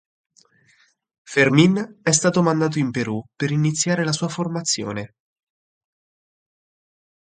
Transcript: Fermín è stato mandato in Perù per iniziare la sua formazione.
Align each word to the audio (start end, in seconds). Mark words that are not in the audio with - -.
Fermín 1.25 1.99
è 2.01 2.09
stato 2.09 2.41
mandato 2.41 2.79
in 2.79 2.89
Perù 2.89 3.23
per 3.35 3.51
iniziare 3.51 4.03
la 4.03 4.11
sua 4.11 4.29
formazione. 4.29 5.13